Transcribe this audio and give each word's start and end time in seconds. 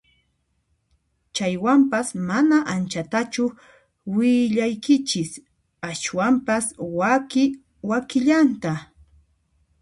Chaywanpas 1.35 2.07
mana 2.29 2.57
anchatachu 2.73 3.43
willaykichis 4.15 5.31
ashwampis 5.89 6.65
waki 6.99 7.45
wakillanta 7.89 8.71